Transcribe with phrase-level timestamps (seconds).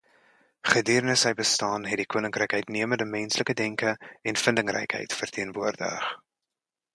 [0.75, 3.93] Gedurende sy bestaan het die koninkryk uitnemende menslike denke
[4.31, 6.11] en vindingrykheid verteenwoordig.